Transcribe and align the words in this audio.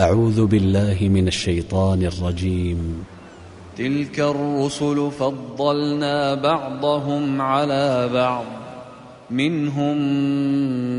أعوذ 0.00 0.46
بالله 0.46 1.08
من 1.08 1.28
الشيطان 1.28 2.02
الرجيم. 2.02 3.04
تلك 3.78 4.20
الرسل 4.20 5.10
فضلنا 5.18 6.34
بعضهم 6.34 7.40
على 7.40 8.10
بعض. 8.14 8.44
منهم 9.30 9.96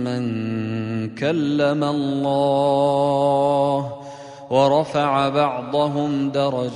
من 0.03 0.23
كلم 1.15 1.83
الله 1.83 3.93
ورفع 4.49 5.29
بعضهم 5.29 6.29
درجات. 6.29 6.71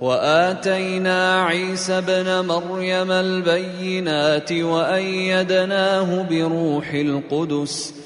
وآتينا 0.00 1.42
عيسى 1.42 1.98
ابن 1.98 2.46
مريم 2.46 3.10
البينات 3.10 4.52
وأيدناه 4.52 6.22
بروح 6.22 6.94
القدس. 6.94 8.05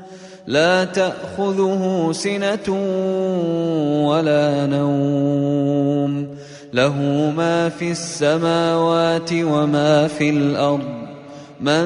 لا 0.51 0.83
تأخذه 0.83 2.09
سنة 2.11 2.75
ولا 4.07 4.65
نوم. 4.65 6.27
له 6.73 6.95
ما 7.37 7.69
في 7.69 7.91
السماوات 7.91 9.29
وما 9.33 10.07
في 10.07 10.29
الأرض. 10.29 11.01
من 11.61 11.83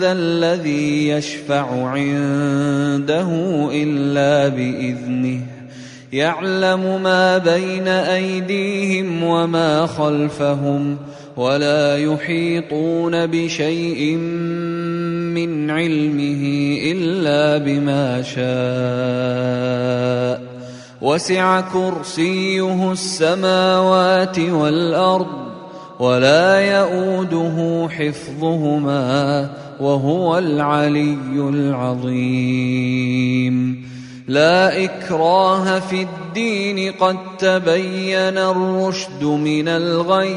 ذا 0.00 0.12
الذي 0.12 1.08
يشفع 1.08 1.86
عنده 1.86 3.28
إلا 3.72 4.48
بإذنه. 4.48 5.40
يعلم 6.12 7.02
ما 7.02 7.38
بين 7.38 7.88
أيديهم 7.88 9.22
وما 9.24 9.86
خلفهم. 9.86 10.96
ولا 11.36 11.98
يحيطون 11.98 13.26
بشيء 13.26 14.18
من 15.36 15.70
علمه 15.70 16.42
إلا 16.92 17.58
بما 17.58 18.22
شاء. 18.22 18.46
وسع 21.00 21.60
كرسيه 21.60 22.92
السماوات 22.92 24.38
والأرض 24.38 25.26
ولا 26.00 26.60
يئوده 26.60 27.88
حفظهما 27.90 29.50
وهو 29.80 30.38
العلي 30.38 31.36
العظيم. 31.36 32.76
لا 34.28 34.84
إكراه 34.84 35.78
في 35.78 36.02
الدين 36.02 36.92
قد 36.92 37.16
تبين 37.38 38.38
الرشد 38.38 39.24
من 39.24 39.68
الغي 39.68 40.36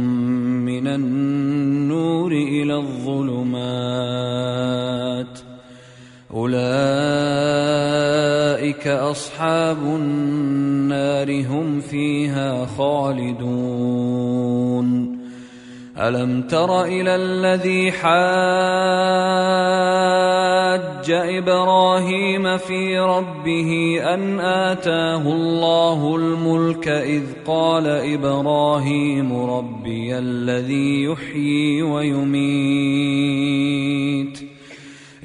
من 0.65 0.87
النور 0.87 2.31
إلى 2.31 2.75
الظلمات. 2.75 3.87
أولئك 6.33 6.57
أصحاب 8.87 9.77
النار 9.77 11.45
هم 11.45 11.79
فيها 11.79 12.65
خالدون. 12.65 14.37
ألم 15.97 16.41
تر 16.41 16.83
إلى 16.83 17.15
الذي 17.15 17.91
حاج 17.91 19.47
إبراهيم 21.11 22.57
في 22.57 22.99
ربه 22.99 23.99
ان 24.13 24.39
اتاه 24.39 25.21
الله 25.21 26.15
الملك 26.15 26.87
اذ 26.87 27.23
قال 27.47 27.87
إبراهيم 27.87 29.49
ربي 29.49 30.17
الذي 30.17 31.03
يحيي 31.03 31.81
ويميت 31.81 33.37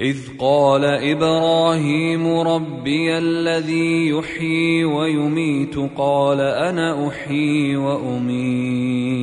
إذ 0.00 0.19
قال 0.38 0.84
إبراهيم 0.84 2.38
ربي 2.38 3.19
الذي 3.19 4.09
يحيي 4.09 4.84
ويميت 4.84 5.75
قال 5.97 6.41
أنا 6.41 7.09
أحيي 7.09 7.76
وأميت 7.76 9.22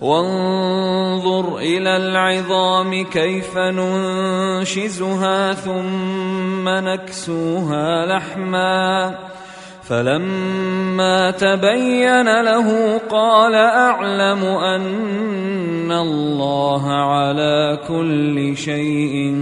وانظر 0.00 1.58
إلى 1.58 1.96
العظام 1.96 3.04
كيف 3.04 3.58
ننشزها 3.58 5.52
ثم 5.52 6.68
نكسوها 6.68 8.06
لحماً. 8.06 9.18
فلما 9.88 11.30
تبين 11.30 12.42
له 12.42 12.98
قال 12.98 13.54
أعلم 13.54 14.44
أن 14.44 15.92
الله 15.92 16.92
على 16.92 17.78
كل 17.88 18.56
شيء 18.56 19.34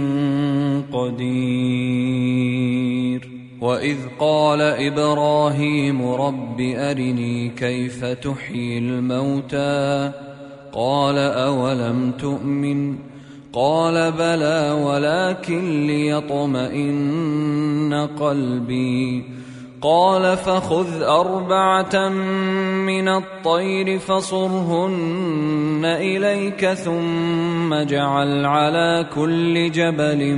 قدير. 0.93 3.29
وإذ 3.61 3.97
قال 4.19 4.61
إبراهيم 4.61 6.11
رب 6.11 6.61
أرني 6.61 7.49
كيف 7.49 8.05
تحيي 8.05 8.77
الموتى. 8.77 10.11
قال 10.73 11.17
أولم 11.17 12.11
تؤمن؟ 12.11 12.95
قال 13.53 14.11
بلى 14.11 14.83
ولكن 14.83 15.87
ليطمئن 15.87 18.07
قلبي. 18.19 19.23
قال 19.81 20.37
فخذ 20.37 21.01
أربعة 21.01 22.09
من 22.85 23.07
الطير 23.07 23.99
فصرهن 23.99 25.81
إليك 25.85 26.65
ثم 26.65 27.73
اجعل 27.73 28.45
على 28.45 29.05
كل 29.15 29.71
جبل 29.71 30.35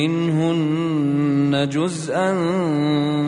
منهن 0.00 1.68
جزءا 1.72 2.34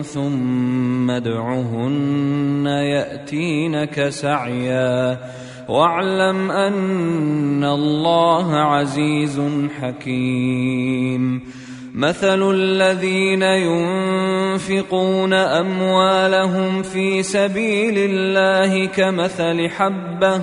ثم 0.01 1.09
ادعهن 1.09 2.65
يأتينك 2.65 4.09
سعيا. 4.09 5.19
واعلم 5.69 6.51
أن 6.51 7.63
الله 7.63 8.55
عزيز 8.55 9.41
حكيم. 9.81 11.41
مثل 11.95 12.51
الذين 12.51 13.41
ينفقون 13.41 15.33
أموالهم 15.33 16.81
في 16.81 17.23
سبيل 17.23 17.93
الله 17.97 18.85
كمثل 18.85 19.69
حبة 19.69 20.41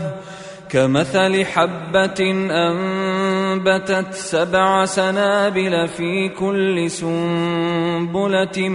كمثل 0.68 1.44
حبة 1.44 2.20
أنبتت 2.50 4.14
سبع 4.14 4.84
سنابل 4.84 5.88
في 5.88 6.28
كل 6.28 6.90
سنبلة 6.90 8.68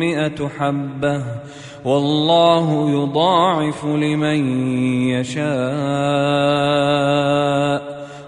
مئة 0.00 0.48
حبة. 0.58 1.24
والله 1.84 2.90
يضاعف 2.90 3.84
لمن 3.84 4.62
يشاء. 5.10 5.48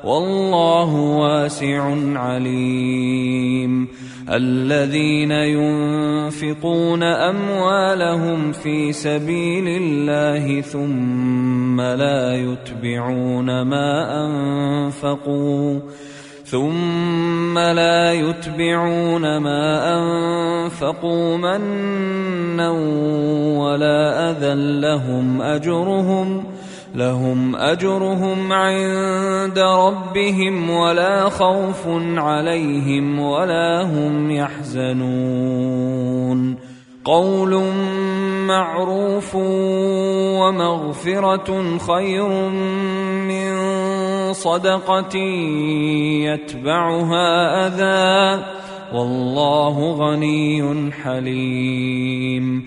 والله 0.04 0.94
واسع 0.94 1.94
عليم. 2.18 3.88
الذين 4.32 5.30
ينفقون 5.30 7.02
أموالهم 7.02 8.52
في 8.52 8.92
سبيل 8.92 9.82
الله 9.82 10.60
ثم 10.60 11.80
لا 11.80 12.34
يتبعون 12.34 13.62
ما 13.62 14.26
أنفقوا. 14.26 15.80
ثم 16.50 17.58
لا 17.58 18.12
يتبعون 18.12 19.36
ما 19.36 19.94
أنفقوا 19.98 21.36
منا 21.36 22.70
ولا 23.58 24.30
أذى 24.30 24.80
لهم 24.80 25.42
أجرهم 25.42 26.44
لهم 26.94 27.56
أجرهم 27.56 28.52
عند 28.52 29.58
ربهم 29.58 30.70
ولا 30.70 31.28
خوف 31.28 31.86
عليهم 32.16 33.20
ولا 33.20 33.82
هم 33.82 34.30
يحزنون. 34.30 36.10
قول 37.04 37.62
معروف 38.46 39.34
ومغفرة 40.40 41.78
خير 41.78 42.28
من 43.28 43.52
صدقة 44.32 45.16
يتبعها 46.24 47.66
أذى. 47.66 48.44
والله 48.92 49.92
غني 49.92 50.92
حليم. 50.92 52.66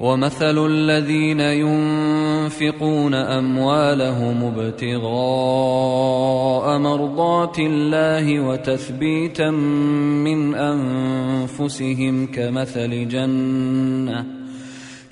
ومثل 0.00 0.66
الذين 0.66 1.40
ينفقون 1.40 3.14
أموالهم 3.14 4.44
ابتغاء 4.44 5.10
مرضات 6.78 7.58
الله 7.58 8.40
وتثبيتا 8.40 9.50
من 9.50 10.54
أنفسهم 10.54 12.26
كمثل 12.26 13.08
جنة 13.08 14.40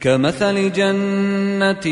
كمثل 0.01 0.73
جنة 0.73 1.87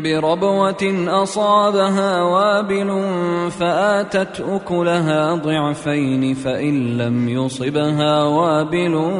بربوة 0.00 1.06
أصابها 1.22 2.22
وابل 2.22 3.02
فآتت 3.50 4.40
أكلها 4.40 5.34
ضعفين 5.34 6.34
فإن 6.34 6.98
لم 6.98 7.28
يصبها 7.28 8.22
وابل 8.22 9.12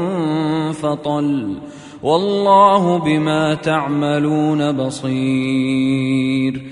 فطل 0.72 1.56
والله 2.06 2.98
بما 2.98 3.54
تعملون 3.54 4.72
بصير. 4.72 6.62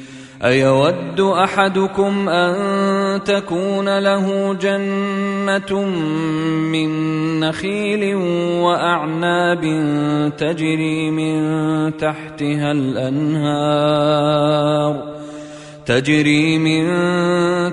أيود 0.45 1.21
أحدكم 1.21 2.29
أن 2.29 3.25
تكون 3.25 3.99
له 3.99 4.55
جنة 4.55 5.85
من 6.73 6.91
نخيل 7.41 8.15
وأعناب 8.63 9.63
تجري 10.39 11.11
من 11.11 11.97
تحتها 11.97 12.73
الأنهار 12.73 14.05
تجري 15.87 16.59
من 16.59 16.85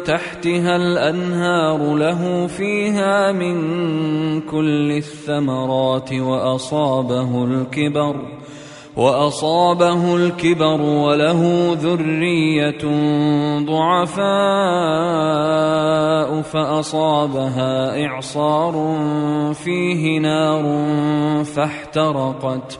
تحتها 0.03 0.75
الأنهار 0.75 1.95
له 1.95 2.47
فيها 2.47 3.31
من 3.31 3.55
كل 4.41 4.91
الثمرات 4.91 6.13
وأصابه 6.13 7.43
الكبر 7.43 8.15
وأصابه 8.97 10.15
الكبر 10.15 10.81
وله 10.81 11.71
ذرية 11.81 12.83
ضعفاء 13.65 14.31
فأصابها 16.41 18.05
إعصار 18.05 18.73
فيه 19.53 20.19
نار 20.19 20.63
فاحترقت. 21.43 22.79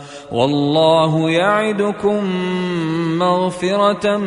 والله 0.31 1.29
يعدكم 1.29 2.25
مغفرة 3.19 4.17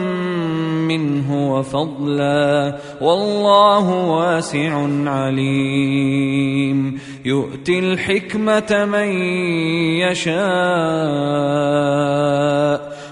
منه 0.88 1.54
وفضلا. 1.54 2.78
والله 3.00 3.90
واسع 3.90 4.86
عليم. 5.10 7.00
يؤتي 7.24 7.78
الحكمة 7.78 8.84
من 8.84 9.08
يشاء. 10.00 10.34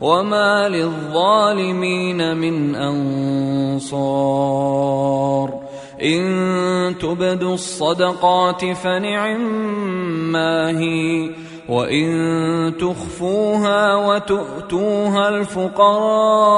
وما 0.00 0.68
للظالمين 0.68 2.36
من 2.36 2.74
انصار 2.74 4.30
ان 6.02 6.94
تبدوا 7.00 7.54
الصدقات 7.54 8.64
فنعم 8.64 9.40
ما 10.32 10.78
هي 10.78 11.30
وان 11.70 12.76
تخفوها 12.78 13.94
وتؤتوها 13.94 15.28
الفقراء 15.28 16.50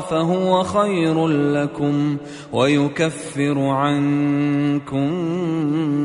فهو 0.00 0.62
خير 0.62 1.28
لكم 1.28 2.16
ويكفر 2.52 3.58
عنكم 3.58 5.12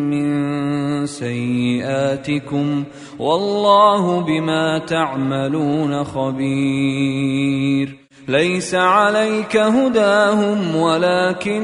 من 0.10 1.06
سيئاتكم 1.06 2.84
والله 3.20 4.20
بما 4.22 4.80
تعملون 4.80 6.04
خبير 6.04 8.00
ليس 8.28 8.76
عليك 8.76 9.58
هداهم 9.58 10.76
ولكن 10.76 11.64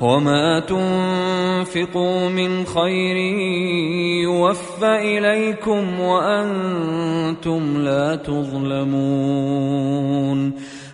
وما 0.00 0.60
تنفقوا 0.60 2.28
من 2.28 2.66
خير 2.66 3.16
يوفى 4.22 5.18
اليكم 5.18 6.00
وأنتم 6.00 7.82
لا 7.82 8.16
تظلمون 8.16 9.68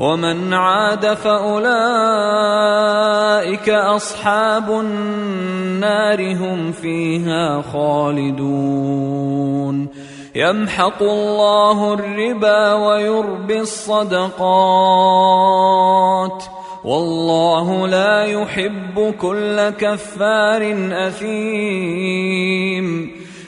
ومن 0.00 0.54
عاد 0.54 1.14
فأولئك 1.14 1.68
أصحاب 3.68 4.70
النار 4.70 6.36
هم 6.36 6.72
فيها 6.72 7.62
خالدون. 7.72 9.88
يمحق 10.34 11.02
الله 11.02 11.94
الربا 11.94 12.72
ويربي 12.72 13.60
الصدقات. 13.60 14.34
والله 16.84 17.88
لا 17.88 18.24
يحب 18.24 19.14
كل 19.20 19.70
كفار 19.70 20.76
أثيم. 21.06 23.10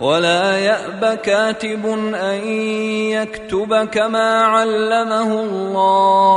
ولا 0.00 0.58
يأب 0.58 1.18
كاتب 1.24 1.86
أن 2.14 2.48
يكتب 3.10 3.84
كما 3.84 4.44
علمه 4.44 5.40
الله. 5.40 6.36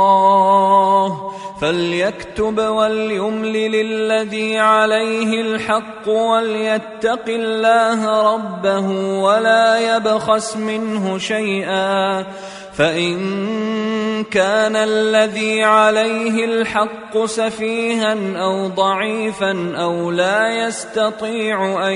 فليكتب 1.60 2.58
وليملل 2.58 3.74
الذي 3.74 4.58
عليه 4.58 5.40
الحق 5.40 6.08
وليتق 6.08 7.24
الله 7.28 8.34
ربه 8.34 8.88
ولا 9.20 9.96
يبخس 9.96 10.56
منه 10.56 11.18
شيئا. 11.18 12.26
فإن 12.72 14.24
كان 14.24 14.76
الذي 14.76 15.64
عليه 15.64 16.44
الحق 16.44 17.24
سفيها 17.24 18.16
أو 18.36 18.68
ضعيفا 18.68 19.72
أو 19.76 20.10
لا 20.10 20.66
يستطيع 20.66 21.88
أن 21.88 21.94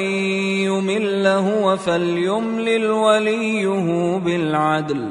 يمل 0.69 1.27
هو 1.55 1.77
فليملل 1.77 2.91
وليه 2.91 3.69
بالعدل. 4.19 5.09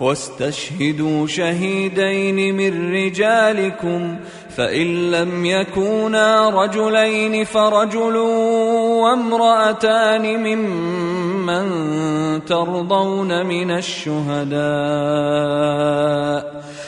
واستشهدوا 0.00 1.26
شهيدين 1.26 2.56
من 2.56 2.94
رجالكم 2.94 4.16
فإن 4.56 5.10
لم 5.10 5.46
يكونا 5.46 6.50
رجلين 6.50 7.44
فرجل 7.44 8.16
وامرأتان 9.02 10.24
ممن 10.42 11.64
ترضون 12.44 13.46
من 13.46 13.70
الشهداء. 13.70 14.58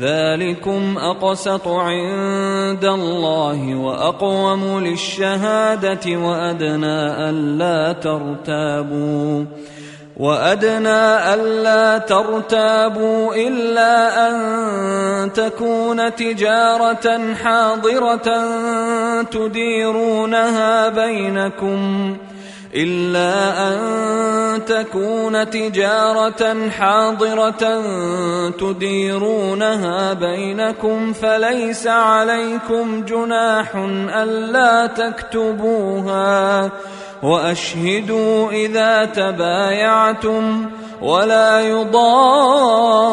ذلكم 0.00 0.98
أقسط 0.98 1.68
عند 1.68 2.84
الله 2.84 3.74
وأقوم 3.74 4.80
للشهادة 4.80 6.16
وأدنى 6.16 7.28
ألا 7.30 7.92
ترتابوا 7.92 9.44
وأدنى 10.16 11.34
ألا 11.34 11.98
ترتابوا 11.98 13.34
إلا 13.34 14.28
أن 14.28 15.32
تكون 15.32 16.14
تجارة 16.14 17.34
حاضرة 17.34 18.28
تديرونها 19.22 20.88
بينكم 20.88 22.16
إلا 22.74 23.68
أن 23.68 24.64
تكون 24.64 25.50
تجارة 25.50 26.68
حاضرة 26.68 27.82
تديرونها 28.50 30.12
بينكم 30.12 31.12
فليس 31.12 31.86
عليكم 31.86 33.04
جناح 33.04 33.76
ألا 34.14 34.86
تكتبوها 34.86 36.70
وأشهدوا 37.22 38.50
إذا 38.50 39.04
تبايعتم 39.04 40.70
ولا 41.02 41.60
يضار 41.60 43.12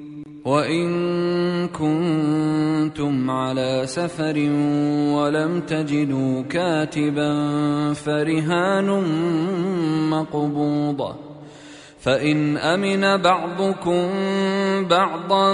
وإن 0.45 1.67
كنتم 1.67 3.31
على 3.31 3.81
سفر 3.85 4.37
ولم 5.15 5.61
تجدوا 5.61 6.41
كاتبا 6.41 7.33
فرهان 7.93 8.89
مقبوضة. 10.09 11.15
فإن 12.01 12.57
أمن 12.57 13.21
بعضكم 13.21 14.09
بعضا 14.87 15.53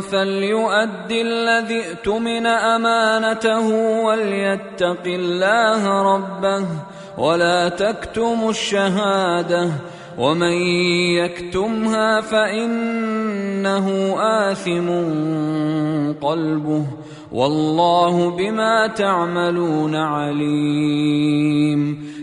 فليؤد 0.00 1.10
الذي 1.10 1.80
اؤتمن 1.80 2.46
أمانته 2.46 3.68
وليتق 4.04 5.04
الله 5.06 6.02
ربه 6.02 6.66
ولا 7.18 7.68
تكتموا 7.68 8.50
الشهادة 8.50 9.70
ومن 10.18 10.52
يكتمها 11.22 12.20
فانه 12.20 13.86
اثم 14.50 14.88
قلبه 16.26 16.86
والله 17.32 18.30
بما 18.30 18.86
تعملون 18.86 19.94
عليم 19.94 21.80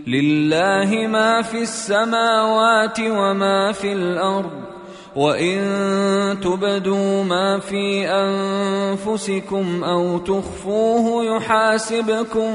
لله 0.08 1.08
ما 1.08 1.42
في 1.42 1.62
السماوات 1.62 3.00
وما 3.00 3.72
في 3.72 3.94
الأرض 3.94 4.66
وان 5.16 6.40
تبدوا 6.44 7.24
ما 7.24 7.60
في 7.60 8.08
انفسكم 8.08 9.84
أو 9.84 10.18
تخفوه 10.18 11.26
يحاسبكم 11.26 12.52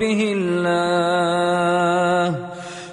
به 0.00 0.32
الله 0.36 0.98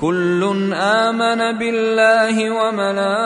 كل 0.00 0.72
آمن 0.74 1.58
بالله 1.58 2.36
وملائكته 2.50 3.16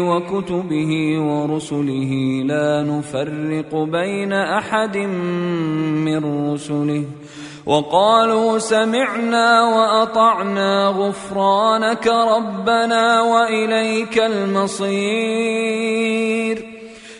وكتبه 0.00 0.92
ورسله 1.18 2.12
لا 2.44 2.82
نفرق 2.82 3.74
بين 3.74 4.32
أحد 4.32 4.96
من 4.96 6.52
رسله. 6.52 7.04
وقالوا 7.66 8.58
سمعنا 8.58 9.62
وأطعنا 9.62 10.86
غفرانك 10.86 12.06
ربنا 12.06 13.20
وإليك 13.22 14.18
المصير. 14.18 14.94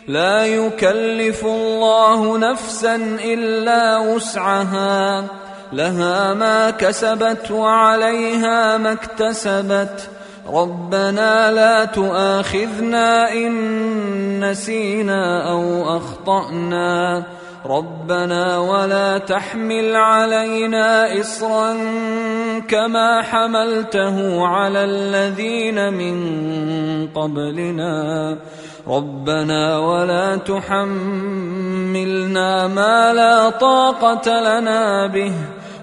لا 0.08 0.46
يكلف 0.46 1.44
الله 1.44 2.38
نفسا 2.38 2.96
إلا 3.24 3.98
وسعها. 3.98 5.43
لها 5.74 6.34
ما 6.34 6.70
كسبت 6.70 7.50
وعليها 7.50 8.78
ما 8.78 8.92
اكتسبت. 8.92 10.08
ربنا 10.52 11.50
لا 11.52 11.84
تؤاخذنا 11.84 13.32
إن 13.32 14.50
نسينا 14.50 15.50
أو 15.50 15.96
أخطأنا. 15.96 17.22
ربنا 17.66 18.58
ولا 18.58 19.18
تحمل 19.18 19.96
علينا 19.96 21.20
اصرا 21.20 21.74
كما 22.68 23.22
حملته 23.22 24.46
على 24.46 24.84
الذين 24.84 25.92
من 25.92 26.16
قبلنا. 27.08 28.36
ربنا 28.88 29.78
ولا 29.78 30.36
تحملنا 30.36 30.92
ما 32.68 33.12
لا 33.12 33.50
طاقة 33.50 34.40
لنا 34.40 35.06
به. 35.06 35.32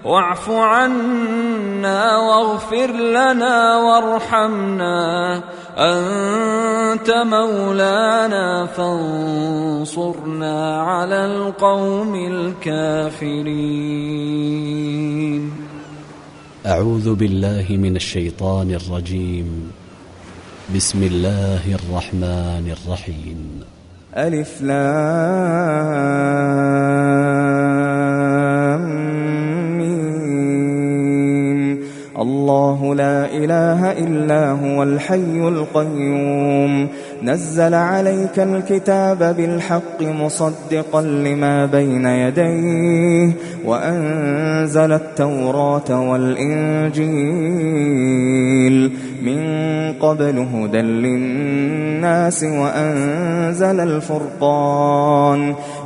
واعف 0.05 0.49
عنا 0.49 2.17
واغفر 2.17 2.91
لنا 2.91 3.77
وارحمنا. 3.77 5.35
أنت 5.77 7.11
مولانا 7.11 8.65
فانصرنا 8.65 10.81
على 10.81 11.25
القوم 11.25 12.15
الكافرين. 12.15 13.51
أعوذ 16.65 17.15
بالله 17.15 17.65
من 17.69 17.95
الشيطان 17.95 18.71
الرجيم. 18.71 19.71
بسم 20.75 21.03
الله 21.03 21.75
الرحمن 21.75 22.75
الرحيم. 22.77 23.63
ألف 24.17 24.61
لام. 24.61 26.10
إله 33.43 33.91
إلا 33.91 34.51
هو 34.51 34.83
الحي 34.83 35.47
القيوم. 35.47 36.87
نزل 37.23 37.73
عليك 37.73 38.39
الكتاب 38.39 39.35
بالحق 39.37 40.01
مصدقا 40.01 41.01
لما 41.01 41.65
بين 41.65 42.05
يديه 42.05 43.31
وأنزل 43.65 44.91
التوراة 44.91 46.09
والإنجيل. 46.11 47.11
من 49.23 49.61
قبل 49.99 50.47
هدى 50.53 50.81
للناس 50.81 52.43
وأنزل 52.43 53.79
الفرقان. 53.79 55.55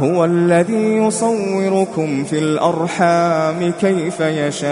هو 0.00 0.24
الذي 0.24 0.96
يصوركم 0.96 2.24
في 2.24 2.38
الأرحام 2.38 3.72
كيف 3.80 4.20
يشاء. 4.20 4.70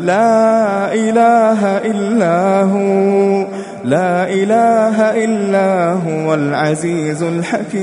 لا 0.00 0.94
إله 0.94 1.76
إلا 1.78 2.62
هو 2.62 3.46
لا 3.84 4.32
إله 4.32 5.24
إلا 5.24 5.92
هو 5.92 6.34
العزيز 6.34 7.22
الحكيم. 7.22 7.78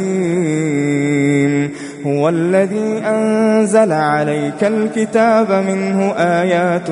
هو 2.05 2.29
الذي 2.29 3.01
أنزل 3.05 3.91
عليك 3.91 4.63
الكتاب 4.63 5.51
منه 5.51 6.13
آيات 6.17 6.89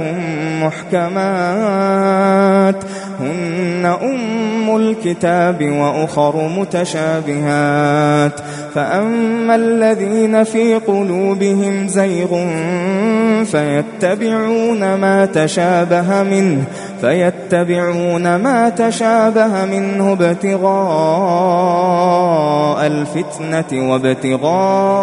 محكمات. 0.61 1.15
هن 3.19 3.85
أم 3.85 4.75
الكتاب 4.75 5.63
وأخر 5.63 6.47
متشابهات. 6.47 8.39
فأما 8.75 9.55
الذين 9.55 10.43
في 10.43 10.75
قلوبهم 10.75 11.87
زيغ 11.87 12.45
فيتبعون 13.43 14.95
ما 14.95 15.25
تشابه 15.25 16.23
منه 16.23 16.63
فيتبعون 17.01 18.35
ما 18.35 18.69
تشابه 18.69 19.65
منه 19.65 20.11
ابتغاء 20.11 20.63
الفتنة 22.87 23.91
وابتغاء 23.91 25.02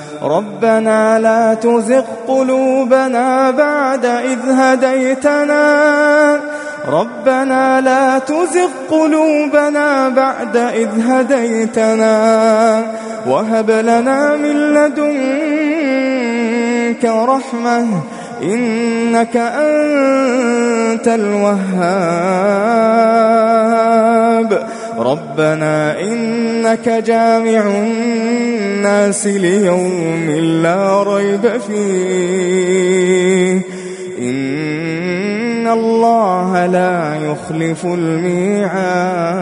ربنا 0.23 1.19
لا 1.19 1.53
تزغ 1.53 2.03
قلوبنا 2.27 3.51
بعد 3.51 4.05
إذ 4.05 4.39
هديتنا. 4.49 5.79
ربنا 6.87 7.81
لا 7.81 8.19
تزغ 8.19 8.69
قلوبنا 8.91 10.09
بعد 10.09 10.57
إذ 10.57 10.89
هديتنا. 11.09 12.83
وهب 13.27 13.71
لنا 13.71 14.35
من 14.35 14.73
لدنك 14.73 15.05
رحمة 17.05 17.87
إنك 18.43 19.37
أنت 19.37 21.07
الوهاب. 21.07 21.51
ربنا 25.01 26.01
إنك 26.01 26.89
جامع 26.89 27.67
الناس 27.67 29.27
ليوم 29.27 30.29
لا 30.63 31.03
ريب 31.03 31.57
فيه. 31.67 33.61
إن 34.19 35.67
الله 35.67 36.65
لا 36.65 37.15
يخلف 37.15 37.85
الميعاد. 37.85 39.41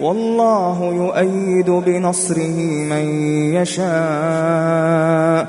والله 0.00 0.94
يؤيد 0.94 1.70
بنصره 1.70 2.58
من 2.90 3.04
يشاء. 3.54 5.48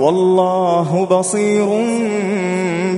والله 0.00 1.06
بصير 1.10 1.66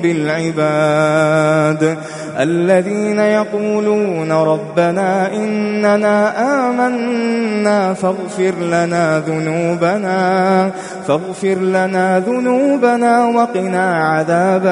بالعباد. 0.02 1.98
الذين 2.38 3.18
يقولون 3.18 4.32
ربنا 4.32 5.34
إننا 5.34 6.34
آمنا 6.70 7.94
فاغفر 7.94 8.54
لنا 8.60 9.22
ذنوبنا 9.26 10.70
فاغفر 11.06 11.54
لنا 11.54 12.20
ذنوبنا 12.20 13.26
وقنا 13.26 14.04
عذاب 14.04 14.66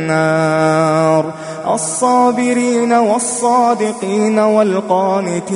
النار. 0.00 1.24
الصابرين 1.74 2.92
والصادقين 2.92 4.38
والقانتين 4.38 5.52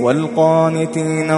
والقانتين 0.00 1.30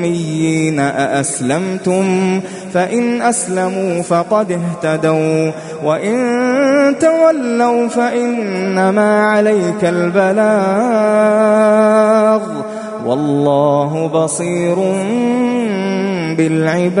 والأميين 0.00 0.80
أأسلمتم؟ 0.80 2.40
فإن 2.74 3.22
أسلموا 3.22 4.02
فقد 4.02 4.52
اهتدوا 4.52 5.50
وإن 5.84 6.94
تولوا 7.00 7.88
فإنما 7.88 9.24
عليك 9.26 9.84
البلاغ. 9.84 10.40
والله 13.06 14.06
بصير 14.06 14.76
بالعباد. 16.36 17.00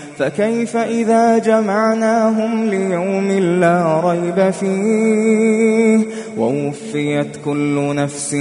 فكيف 0.21 0.77
إذا 0.77 1.37
جمعناهم 1.37 2.69
ليوم 2.69 3.31
لا 3.31 4.01
ريب 4.03 4.49
فيه؟ 4.49 5.99
ووفيت 6.37 7.37
كل 7.45 7.95
نفس 7.95 8.33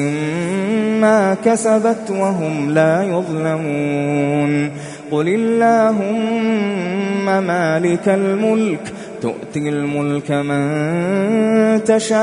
ما 1.01 1.37
كسبت 1.45 2.11
وهم 2.11 2.71
لا 2.71 3.03
يظلمون. 3.03 4.71
قل 5.11 5.29
اللهم 5.29 7.25
مالك 7.47 8.09
الملك 8.09 8.93
تؤتي 9.23 9.69
الملك 9.69 10.31
من 10.31 11.85
تشاء 11.85 12.21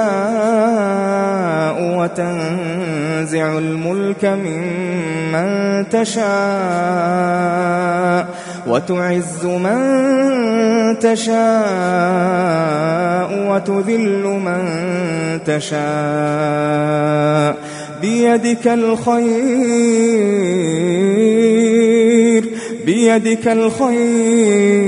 وتنزع 1.98 3.58
الملك 3.58 4.26
ممن 4.26 5.90
تشاء 5.90 6.28
وتعز 8.68 9.46
من 9.46 11.00
تشاء 11.00 11.38
وتذل 13.50 14.24
من 14.24 14.64
تشاء 15.46 15.78
بيدك 18.02 18.68
الخير 18.68 19.28
بيدك 22.86 23.48
الخير 23.48 24.88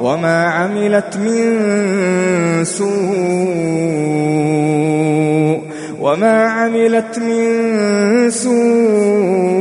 وما 0.00 0.46
عملت 0.46 1.16
من 1.16 2.64
سوء 2.64 2.98
وما 6.00 6.46
عملت 6.46 7.18
من 7.18 8.30
سوء 8.30 9.58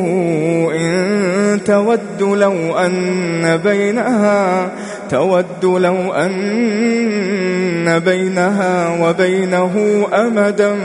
تود 1.66 2.22
لو 2.22 2.78
أن 2.78 3.58
بينها 3.58 4.72
تود 5.10 5.66
لو 5.66 6.14
أن 6.14 8.00
بينها 8.00 8.90
وبينه 9.02 10.06
أمدا 10.14 10.76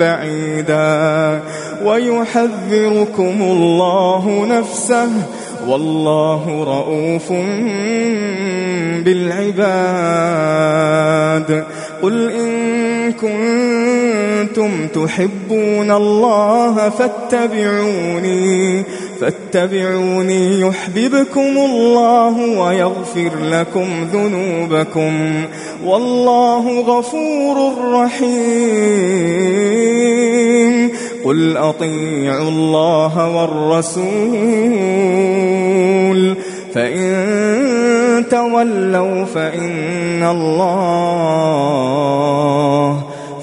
بعيدا 0.00 1.40
ويحذركم 1.84 3.36
الله 3.40 4.46
نفسه 4.50 5.08
والله 5.66 6.64
رؤوف 6.64 7.32
بالعباد. 9.04 9.58
قل 12.02 12.30
إن 12.30 13.12
كنتم 13.12 14.86
تحبون 14.86 15.90
الله 15.90 16.88
فاتبعوني 16.88 18.84
فاتبعوني 19.20 20.60
يحببكم 20.60 21.40
الله 21.40 22.60
ويغفر 22.60 23.30
لكم 23.50 24.08
ذنوبكم. 24.12 25.44
والله 25.84 26.80
غفور 26.80 27.74
رحيم. 27.92 28.38
قل 31.24 31.56
أطيعوا 31.56 32.48
الله 32.48 33.36
والرسول 33.36 34.08
فإن 36.74 38.24
تولوا 38.30 39.24
فإن 39.24 40.22
الله 40.22 41.58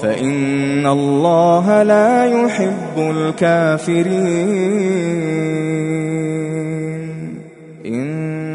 فإن 0.02 0.86
الله 0.86 1.82
لا 1.82 2.26
يحب 2.26 2.98
الكافرين 2.98 4.86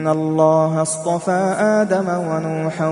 إن 0.02 0.08
الله 0.08 0.82
اصطفى 0.82 1.56
آدم 1.60 2.10
ونوحا 2.10 2.88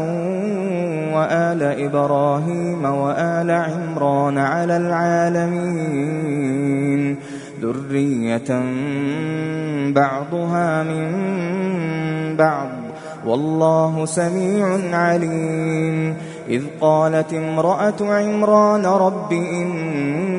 وآل 1.13 1.63
إبراهيم 1.63 2.85
وآل 2.85 3.51
عمران 3.51 4.37
على 4.37 4.77
العالمين 4.77 5.99
ذرية 7.61 8.61
بعضها 9.93 10.83
من 10.83 11.11
بعض 12.37 12.69
والله 13.25 14.05
سميع 14.05 14.97
عليم 14.97 16.17
إذ 16.49 16.63
قالت 16.81 17.33
امرأة 17.33 17.95
عمران 18.01 18.85
رب 18.85 19.31
إني 19.33 20.38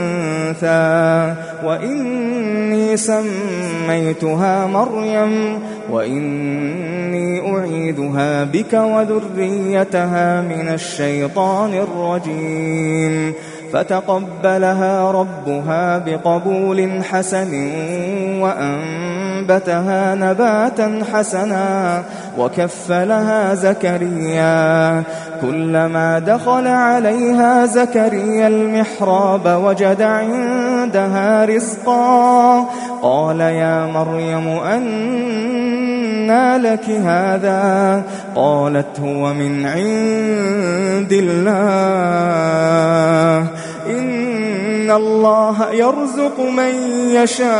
وإني 1.63 2.97
سميتها 2.97 4.65
مريم 4.67 5.59
وإني 5.91 7.55
أعيذها 7.57 8.43
بك 8.43 8.73
وذريتها 8.73 10.41
من 10.41 10.67
الشيطان 10.69 11.73
الرجيم. 11.73 13.33
فتقبلها 13.73 15.11
ربها 15.11 15.97
بقبول 15.97 17.03
حسن 17.03 17.53
وأنبتها 18.41 20.15
نباتا 20.15 21.01
حسنا 21.13 22.03
وكفلها 22.37 23.55
زكريا. 23.55 25.03
كلما 25.41 26.19
دخل 26.19 26.67
عليها 26.67 27.65
زكريا 27.65 28.47
المحراب 28.47 29.61
وجد 29.63 30.01
عندها 30.01 31.45
رزقا. 31.45 32.65
قال 33.01 33.39
يا 33.39 33.85
مريم 33.85 34.47
لك 36.57 36.89
هذا 36.89 38.03
قالت 38.35 38.99
هو 38.99 39.33
من 39.33 39.65
عند 39.65 41.11
الله. 41.11 42.21
إن 43.87 44.91
الله 44.91 45.71
يرزق 45.71 46.39
من 46.39 46.73
يشاء 47.11 47.51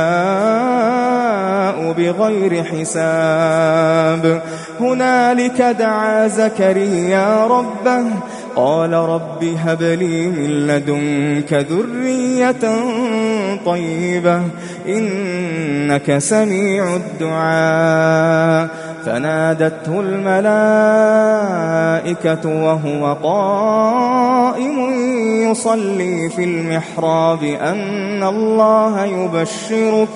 بغير 1.93 2.64
حساب. 2.64 4.43
هنالك 4.80 5.62
دعا 5.62 6.28
زكريا 6.28 7.47
ربه 7.47 8.05
قال 8.59 8.92
رب 8.92 9.44
هب 9.44 9.82
لي 9.82 10.26
من 10.26 10.66
لدنك 10.66 11.52
ذرية 11.52 12.64
طيبة 13.66 14.42
إنك 14.88 16.18
سميع 16.18 16.96
الدعاء. 16.96 18.88
فنادته 19.06 20.00
الملائكة 20.00 20.64
وهو 22.64 23.16
قائم 23.22 24.78
يصلي 25.50 26.30
في 26.30 26.44
المحراب 26.44 27.42
أن 27.42 28.22
الله 28.22 29.04
يبشرك 29.04 30.09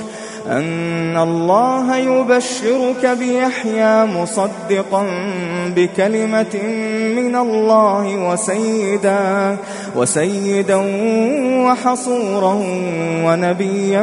أن 0.46 1.16
الله 1.16 1.96
يبشرك 1.96 3.06
بيحيى 3.18 4.04
مصدقا 4.04 5.06
بكلمة 5.76 6.62
من 7.16 7.36
الله 7.36 8.30
وسيدا 8.30 9.56
وسيدا 9.96 10.76
وحصورا 11.66 12.54
ونبيا 13.24 14.02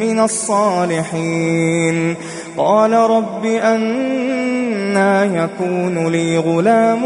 من 0.00 0.20
الصالحين. 0.20 2.16
قال 2.56 2.92
رب 2.92 3.46
أنا 4.92 5.24
يكون 5.24 6.08
لي 6.08 6.38
غلام 6.38 7.04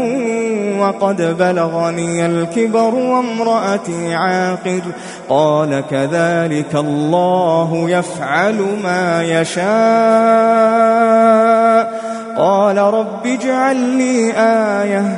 وقد 0.79 1.37
بلغني 1.37 2.25
الكبر 2.25 2.95
وامرأتي 2.95 4.15
عاقر. 4.15 4.81
قال 5.29 5.83
كذلك 5.91 6.75
الله 6.75 7.85
يفعل 7.89 8.65
ما 8.83 9.23
يشاء. 9.23 9.67
قال 12.37 12.77
رب 12.77 13.25
اجعل 13.25 13.75
لي 13.75 14.33
آية 14.37 15.17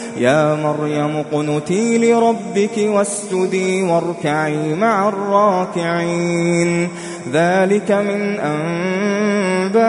يا 0.17 0.55
مريم 0.55 1.23
قنتي 1.31 1.97
لربك 1.97 2.77
واسجدي 2.77 3.83
واركعي 3.83 4.73
مع 4.73 5.09
الراكعين. 5.09 6.89
ذلك 7.33 7.91
من 7.91 8.39
أنباء 8.39 9.81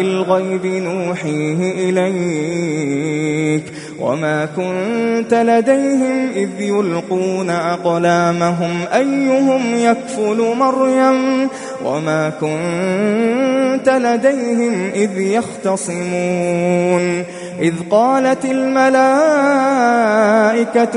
الغيب 0.00 0.66
نوحيه 0.66 1.90
إليك. 1.90 3.64
وما 4.00 4.44
كنت 4.44 5.34
لديهم 5.34 6.28
إذ 6.36 6.60
يلقون 6.60 7.50
أقلامهم 7.50 8.80
أيهم 8.94 9.74
يكفل 9.74 10.54
مريم. 10.58 11.48
وما 11.84 12.32
كنت 12.40 13.88
لديهم 13.88 14.90
إذ 14.94 15.20
يختصمون. 15.20 17.24
إذ 17.60 17.74
قالت 17.90 18.44
الملائكة 18.44 19.14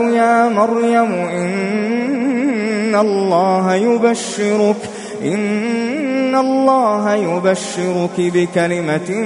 يا 0.09 0.49
مريم 0.49 1.11
إن 1.13 2.95
الله 2.95 3.75
يبشرك 3.75 4.75
إن 5.23 6.35
الله 6.35 7.15
يبشرك 7.15 8.17
بكلمة 8.17 9.25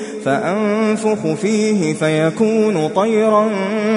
فأنفخ 0.25 1.33
فيه 1.41 1.93
فيكون 1.93 2.87
طيرا 2.87 3.47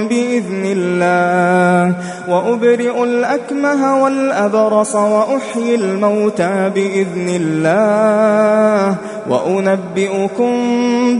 بإذن 0.09 0.62
الله. 0.64 1.95
وأبرئ 2.29 3.05
الأكمه 3.05 4.03
والأبرص 4.03 4.95
وأحيي 4.95 5.75
الموتى 5.75 6.70
بإذن 6.75 7.29
الله. 7.29 8.97
وأنبئكم 9.29 10.51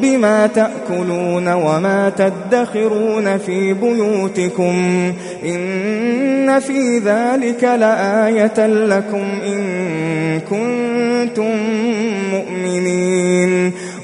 بما 0.01 0.47
تأكلون 0.47 1.49
وما 1.49 2.13
تدخرون 2.17 3.39
في 3.39 3.73
بيوتكم. 3.73 4.75
إن 5.45 6.61
في 6.61 6.99
ذلك 6.99 7.65
لآية 7.65 8.67
لكم 8.67 9.27
إن 9.47 10.41
كنتم 10.41 11.57
مؤمنين. 12.33 13.73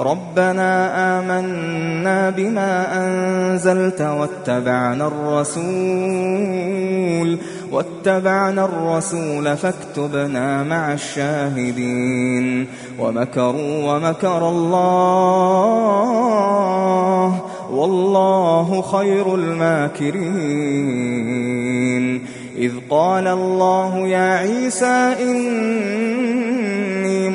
ربنا 0.00 0.70
آمنا 1.18 2.30
بما 2.30 2.96
أنزلت 2.98 4.00
واتبعنا 4.00 5.06
الرسول 5.06 5.62
واتبعنا 7.72 8.64
الرسول 8.64 9.56
فاكتبنا 9.56 10.62
مع 10.62 10.92
الشاهدين 10.92 12.66
ومكروا 12.98 13.94
ومكر 13.94 14.48
الله 14.48 15.82
والله 17.72 18.82
خير 18.82 19.34
الماكرين. 19.34 20.62
إذ 22.58 22.72
قال 22.90 23.26
الله 23.26 23.98
يا 23.98 24.38
عيسى 24.38 25.14
إني 25.22 26.41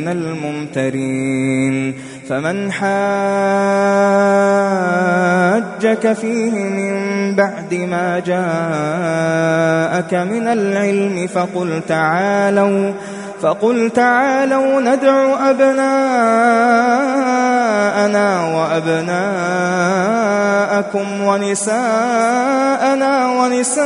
من 0.00 0.08
الممترين 0.08 1.94
فمن 2.28 2.72
حاجك 2.72 2.92
فيه 6.12 6.50
من 6.50 7.34
بعد 7.34 7.74
ما 7.74 8.18
جاءك 8.18 10.14
من 10.14 10.46
العلم 10.46 11.26
فقل 11.26 11.80
تعالوا 11.88 12.92
فقل 13.42 13.90
تعالوا 13.90 14.80
ندع 14.80 15.50
أبناءنا 15.50 15.86
وأبناءكم 18.56 19.46
ونساءنا 21.20 23.26
ونساءكم 23.26 23.80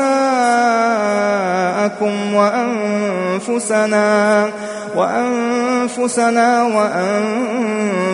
وأنفسنا 2.34 4.48
وأنفسنا 4.94 6.62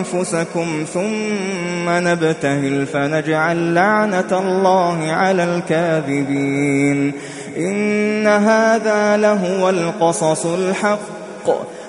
وأنفسكم 0.03 0.85
ثم 0.93 1.89
نبتهل 1.89 2.85
فنجعل 2.85 3.73
لعنة 3.73 4.31
الله 4.31 5.11
على 5.11 5.43
الكاذبين 5.43 7.13
إن 7.57 8.27
هذا 8.27 9.17
لهو 9.17 9.69
القصص 9.69 10.45
الحق 10.45 11.16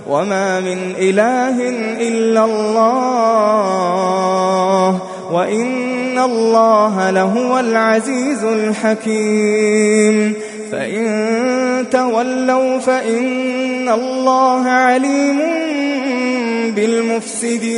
وما 0.09 0.61
من 0.61 0.95
إله 0.99 1.69
إلا 2.09 2.45
الله 2.45 3.79
وإن 5.33 6.19
الله 6.19 7.11
لهو 7.11 7.59
العزيز 7.59 8.45
الحكيم 8.45 10.35
فإن 10.73 11.85
تولوا 11.91 12.79
فإن 12.79 13.89
الله 13.89 14.69
عليم 14.69 15.39
بالمفسدين 16.75 17.69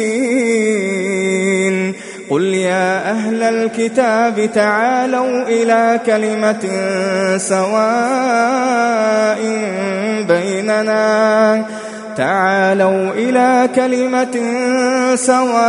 قل 2.31 2.43
يا 2.45 3.11
أهل 3.11 3.43
الكتاب 3.43 4.51
تعالوا 4.55 5.43
إلى 5.43 6.01
كلمة 6.07 6.65
سواء 7.37 9.41
بيننا 10.29 11.65
تعالوا 12.17 13.13
إلى 13.13 13.69
كلمة 13.75 14.37
سواء 15.15 15.61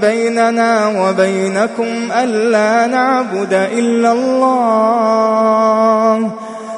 بيننا 0.00 0.86
وبينكم 0.86 2.08
ألا 2.22 2.86
نعبد 2.86 3.52
إلا 3.52 4.12
الله 4.12 6.30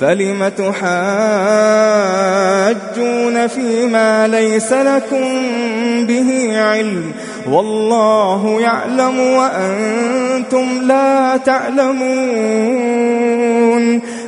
فلم 0.00 0.48
تحاجون 0.48 0.80
فيما 3.46 4.28
ليس 4.28 4.72
لكم 4.72 5.26
به 6.06 6.60
علم 6.60 7.12
والله 7.50 8.60
يعلم 8.60 9.20
وأنتم 9.20 10.66
لا 10.82 11.36
تعلمون 11.36 12.60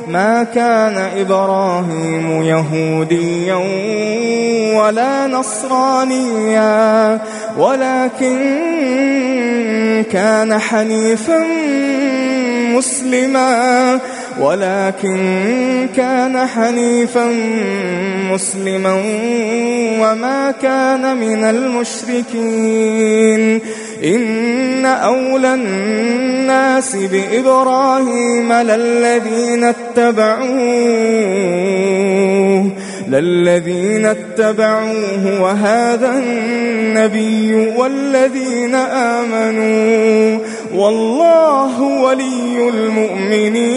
ما 0.07 0.43
كان 0.43 0.97
إبراهيم 1.19 2.43
يهوديا 2.43 3.55
ولا 4.77 5.27
نصرانيا 5.27 7.19
ولكن 7.57 8.39
كان 10.11 10.59
حنيفا 10.59 11.43
مسلما 12.75 13.99
ولكن 14.39 15.87
كان 15.97 16.47
حنيفا 16.47 17.25
مسلما 18.31 18.93
وما 19.99 20.53
كان 20.61 21.17
من 21.17 21.43
المشركين. 21.43 22.81
إن 24.03 24.85
أولى 24.85 25.53
الناس 25.53 26.95
بإبراهيم 26.95 28.53
للذين 28.53 29.63
اتبعوه. 29.63 30.53
للذين 33.07 34.05
اتبعوه 34.05 35.41
وهذا 35.41 36.09
النبي 36.09 37.55
والذين 37.77 38.75
آمنوا 38.75 40.39
والله 40.75 41.81
ولي 41.81 42.69
المؤمنين 42.69 43.73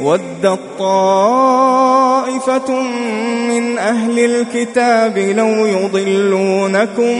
ودت 0.00 0.58
طائفة 0.78 2.82
من 3.48 3.78
أهل 3.78 4.18
الكتاب 4.18 5.18
لو 5.18 5.66
يضلونكم 5.66 7.16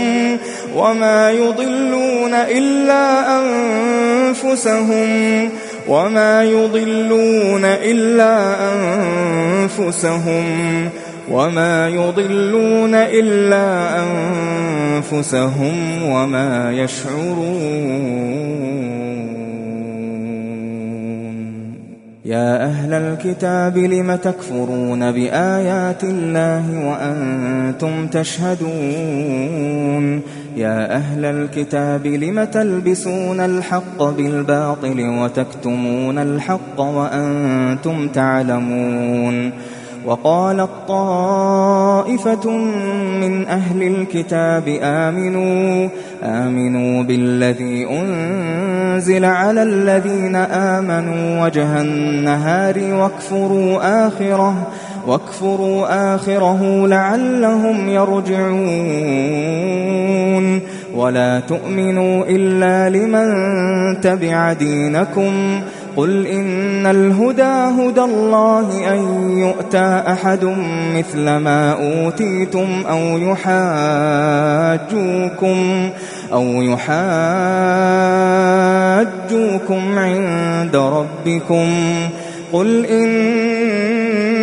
وما 0.77 1.31
يضلون 1.31 2.35
إلا 2.35 3.39
أنفسهم 3.41 5.51
وما 5.89 6.45
يضلون 6.45 7.65
إلا 7.65 8.57
أنفسهم 8.75 10.45
وما 11.31 11.89
يضلون 11.89 12.95
إلا 12.95 13.97
أنفسهم 14.03 16.03
وما 16.03 16.73
يشعرون 16.73 18.09
يا 22.25 22.65
أهل 22.65 22.93
الكتاب 22.93 23.79
لم 23.79 24.15
تكفرون 24.15 25.13
بآيات 25.13 26.05
الله 26.05 26.89
وأنتم 26.89 28.07
تشهدون 28.07 30.23
يا 30.59 30.97
أهل 30.97 31.25
الكتاب 31.25 32.07
لم 32.07 32.45
تلبسون 32.45 33.41
الحق 33.41 34.03
بالباطل 34.03 35.01
وتكتمون 35.01 36.19
الحق 36.19 36.81
وأنتم 36.81 38.09
تعلمون؟ 38.09 39.53
وقالت 40.07 40.71
طائفة 40.89 42.51
من 43.21 43.47
أهل 43.47 43.83
الكتاب 43.83 44.79
آمنوا 44.83 45.89
آمنوا 46.23 47.03
بالذي 47.03 47.87
أنزل 47.91 49.25
على 49.25 49.63
الذين 49.63 50.37
آمنوا 50.37 51.45
وجه 51.45 51.81
النهار 51.81 52.79
واكفروا 52.79 54.07
آخرة. 54.07 54.67
واكفروا 55.09 56.15
آخره 56.15 56.87
لعلهم 56.87 57.89
يرجعون. 57.89 59.19
ولا 60.95 61.41
تؤمنوا 61.41 62.25
إلا 62.29 62.91
لمن 62.99 64.01
تبع 64.01 64.53
دينكم. 64.53 65.61
قل 65.97 66.27
إن 66.27 66.87
الهدى 66.87 67.43
هدى 67.43 68.01
الله 68.01 68.93
أن 68.93 69.31
يؤتى 69.39 70.03
أحد 70.09 70.45
مثل 70.97 71.25
ما 71.37 71.73
أوتيتم 71.73 72.83
أو 72.91 73.19
يحاجوكم 73.19 73.89
أو 76.33 76.45
يحاجوكم 76.45 76.99
عند 79.99 80.77
ربكم. 80.77 81.69
قل 82.53 82.87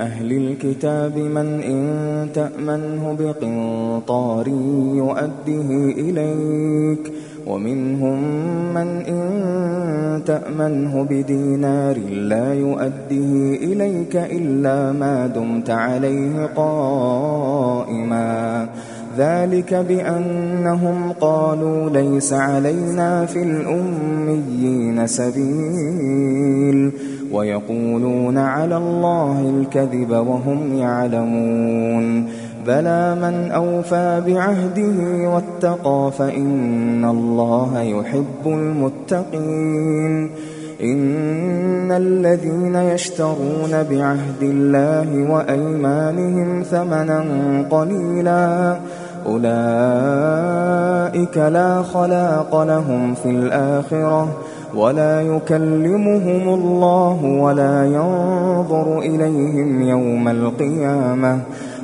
أهل 0.00 0.32
الكتاب 0.32 1.18
من 1.18 1.60
إن 1.60 2.28
تأمنه 2.34 3.16
بقنطار 3.20 4.48
يؤده 4.94 5.68
إليك 5.98 7.12
ومنهم 7.46 8.18
من 8.74 8.88
إن 8.88 10.22
تأمنه 10.26 11.06
بدينار 11.10 11.98
لا 11.98 12.54
يؤده 12.54 13.56
إليك 13.62 14.16
إلا 14.16 14.92
ما 14.92 15.26
دمت 15.26 15.70
عليه 15.70 16.46
قائما. 16.56 18.20
ذلك 19.18 19.74
بأنهم 19.74 21.12
قالوا 21.20 21.90
ليس 21.90 22.32
علينا 22.32 23.26
في 23.26 23.42
الأميين 23.42 25.06
سبيل. 25.06 26.92
ويقولون 27.32 28.38
على 28.38 28.76
الله 28.76 29.52
الكذب 29.58 30.10
وهم 30.10 30.76
يعلمون. 30.76 32.28
بلى 32.66 33.14
من 33.14 33.50
أوفى 33.50 34.22
بعهده 34.26 35.28
واتقى 35.28 36.10
فإن 36.18 37.04
الله 37.04 37.80
يحب 37.80 38.46
المتقين. 38.46 40.30
إن 40.82 41.92
الذين 41.92 42.74
يشترون 42.74 43.82
بعهد 43.90 44.42
الله 44.42 45.30
وأيمانهم 45.32 46.62
ثمنا 46.62 47.24
قليلا 47.70 48.76
أولئك 49.26 49.56
لا 51.36 51.82
خلاق 51.82 52.62
لهم 52.62 53.14
في 53.14 53.30
الآخرة. 53.30 54.28
ولا 54.74 55.22
يكلمهم 55.22 56.54
الله 56.54 57.24
ولا 57.24 57.84
ينظر 57.84 58.98
إليهم 58.98 59.82
يوم 59.82 60.28
القيامة 60.28 61.40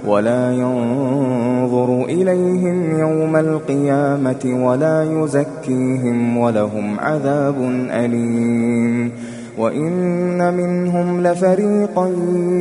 ولا 0.07 0.53
ينظر 0.53 2.05
إليهم 2.05 2.99
يوم 2.99 3.37
القيامة 3.37 4.66
ولا 4.66 5.03
يزكيهم 5.03 6.37
ولهم 6.37 7.01
عذاب 7.01 7.57
أليم. 7.91 9.12
وإن 9.59 10.55
منهم 10.55 11.26
لفريقا 11.26 12.09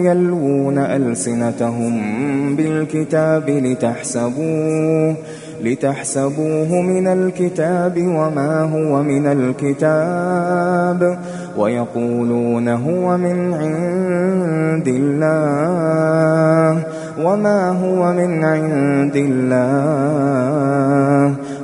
يلوون 0.04 0.78
ألسنتهم 0.78 1.96
بالكتاب 2.56 3.50
لتحسبوه 3.50 5.16
لتحسبوه 5.64 6.82
من 6.82 7.08
الكتاب 7.08 7.98
وما 7.98 8.62
هو 8.62 9.04
من 9.04 9.26
الكتاب 9.28 11.20
ويقولون 11.58 12.68
هو 12.68 13.18
من 13.18 13.54
عند 13.54 14.88
الله 14.88 16.84
وما 17.24 17.70
هو 17.70 18.14
من 18.14 18.44
عند 18.44 19.16
الله 19.16 20.46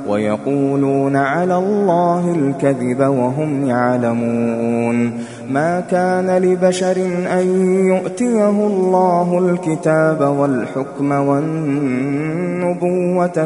ويقولون 0.08 1.16
على 1.16 1.56
الله 1.56 2.34
الكذب 2.34 3.00
وهم 3.00 3.66
يعلمون 3.66 5.12
ما 5.50 5.80
كان 5.90 6.38
لبشر 6.42 6.96
أن 7.40 7.46
يؤتيه 7.86 8.50
الله 8.50 9.38
الكتاب 9.38 10.20
والحكم 10.20 11.12
والنبوة 11.12 12.86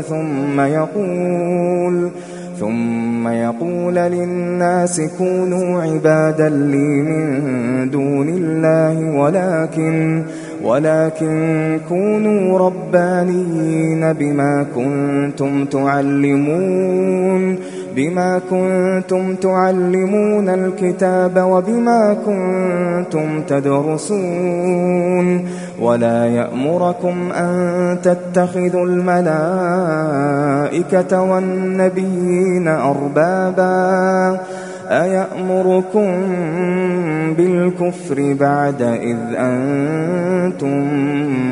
ثم 0.00 0.60
يقول 0.60 2.10
ثم 2.60 3.28
يقول 3.28 3.94
للناس 3.94 5.00
كونوا 5.18 5.82
عبادا 5.82 6.48
لي 6.48 7.02
من 7.02 7.90
دون 7.90 8.28
الله 8.28 9.18
ولكن 9.20 10.22
ولكن 10.64 11.80
كونوا 11.88 12.58
ربانيين 12.58 14.12
بما 14.12 14.66
كنتم 14.74 15.64
تعلمون 15.64 17.58
بما 17.96 18.40
كنتم 18.50 19.34
تعلمون 19.34 20.48
الكتاب 20.48 21.38
وبما 21.38 22.16
كنتم 22.26 23.42
تدرسون 23.42 25.48
ولا 25.80 26.26
يأمركم 26.26 27.32
أن 27.32 27.98
تتخذوا 28.02 28.86
الملائكة 28.86 29.22
والنبيين 31.22 32.68
أربابا 32.68 34.40
أيأمركم 34.90 36.22
بالكفر 37.36 38.36
بعد 38.40 38.82
إذ 38.82 39.18
أنتم 39.36 40.86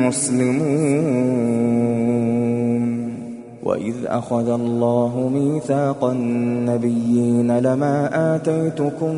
مسلمون 0.07 1.55
وإذ 3.65 3.95
أخذ 4.05 4.49
الله 4.49 5.29
ميثاق 5.33 6.03
النبيين 6.03 7.59
لما 7.59 8.09
آتيتكم 8.35 9.15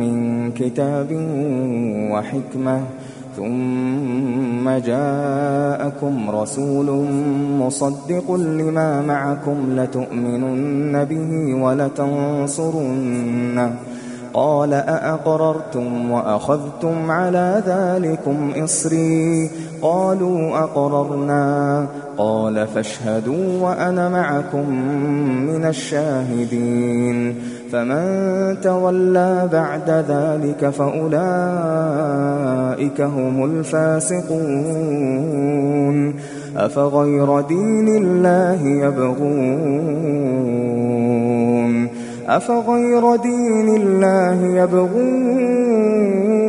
من 0.00 0.52
كتاب 0.52 1.08
وحكمة 2.12 2.80
ثم 3.36 4.70
جاءكم 4.70 6.30
رسول 6.30 7.06
مصدق 7.58 8.32
لما 8.32 9.02
معكم 9.02 9.56
لتؤمنن 9.76 11.04
به 11.04 11.54
ولتنصرنه 11.64 12.96
قال 14.34 14.74
أأقررتم 14.74 16.10
وأخذتم 16.10 17.10
على 17.10 17.62
ذلكم 17.66 18.52
إصري 18.64 19.50
قالوا 19.82 20.58
أقررنا 20.58 21.86
قال 22.18 22.66
فاشهدوا 22.66 23.60
وأنا 23.60 24.08
معكم 24.08 24.70
من 25.46 25.64
الشاهدين. 25.64 27.34
فمن 27.72 28.60
تولى 28.60 29.48
بعد 29.52 29.90
ذلك 29.90 30.68
فأولئك 30.68 31.10
هم 33.00 33.44
الفاسقون. 33.44 34.36
أفغير 36.56 37.40
دين 37.40 37.88
الله 37.96 38.62
يبغون؟ 38.62 39.96
أفغير 42.28 43.16
دين 43.16 43.76
الله 43.76 44.62
يبغون؟ 44.62 46.45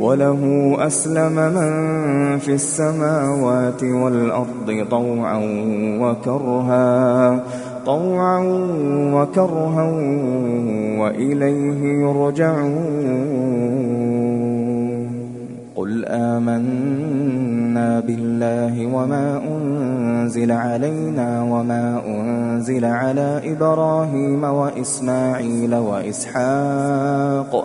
وله 0.00 0.76
أسلم 0.86 1.32
من 1.32 2.38
في 2.38 2.52
السماوات 2.52 3.82
والأرض 3.82 4.86
طوعا 4.90 5.40
وكرها 6.00 7.40
طوعا 7.86 8.38
وكرها 9.14 9.84
وإليه 11.00 11.82
يرجعون. 11.82 13.40
قل 15.76 16.04
آمنا 16.04 18.00
بالله 18.00 18.86
وما 18.86 19.40
أنزل 19.48 20.52
علينا 20.52 21.42
وما 21.42 22.02
أنزل 22.06 22.84
على 22.84 23.40
إبراهيم 23.44 24.44
وإسماعيل 24.44 25.74
وإسحاق 25.74 27.64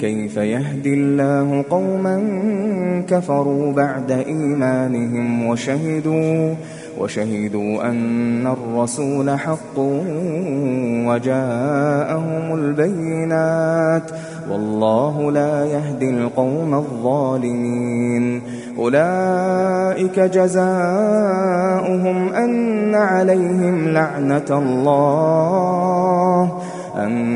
كيف 0.00 0.36
يهدي 0.36 0.94
الله 0.94 1.64
قوما 1.70 2.22
كفروا 3.08 3.72
بعد 3.72 4.10
إيمانهم 4.10 5.46
وشهدوا 5.46 6.54
وشهدوا 6.98 7.90
أن 7.90 8.46
الرسول 8.46 9.30
حق 9.30 9.78
وجاءهم 11.06 12.54
البينات. 12.54 14.10
والله 14.50 15.32
لا 15.32 15.64
يهدي 15.64 16.10
القوم 16.10 16.74
الظالمين. 16.74 18.42
أولئك 18.78 20.20
جزاؤهم 20.20 20.68
أن 22.28 22.94
عليهم 22.94 23.88
لعنة 23.88 24.46
الله 24.50 26.52
أن 26.96 27.35